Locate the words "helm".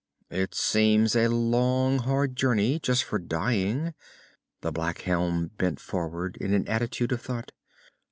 5.01-5.51